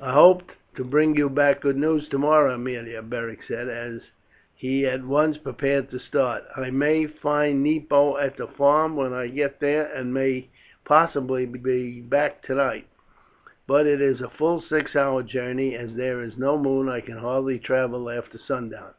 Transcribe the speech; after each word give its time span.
"I 0.00 0.10
hope 0.12 0.50
to 0.74 0.82
bring 0.82 1.14
you 1.14 1.30
back 1.30 1.60
good 1.60 1.76
news 1.76 2.08
tomorrow, 2.08 2.54
Aemilia," 2.56 3.02
Beric 3.02 3.44
said 3.44 3.68
as 3.68 4.02
he 4.52 4.84
at 4.84 5.04
once 5.04 5.38
prepared 5.38 5.90
to 5.90 6.00
start. 6.00 6.42
"I 6.56 6.70
may 6.72 7.06
find 7.06 7.62
Nepo 7.62 8.16
at 8.16 8.36
the 8.36 8.48
farm 8.48 8.96
when 8.96 9.12
I 9.12 9.28
get 9.28 9.60
there 9.60 9.84
and 9.94 10.12
may 10.12 10.48
possibly 10.84 11.46
be 11.46 12.00
back 12.00 12.42
tonight, 12.42 12.88
but 13.68 13.86
it 13.86 14.00
is 14.00 14.18
full 14.36 14.60
six 14.60 14.96
hours' 14.96 15.26
journey, 15.30 15.76
and 15.76 15.90
as 15.92 15.96
there 15.96 16.20
is 16.20 16.36
no 16.36 16.58
moon 16.58 16.88
I 16.88 17.00
can 17.00 17.18
hardly 17.18 17.60
travel 17.60 18.10
after 18.10 18.38
sundown." 18.38 18.94